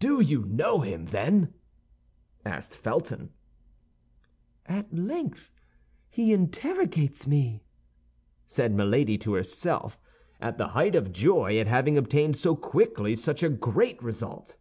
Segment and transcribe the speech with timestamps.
[0.00, 1.54] "Do you know him, then?"
[2.44, 3.30] asked Felton.
[4.66, 5.52] "At length
[6.10, 7.62] he interrogates me!"
[8.48, 10.00] said Milady to herself,
[10.40, 14.56] at the height of joy at having obtained so quickly such a great result.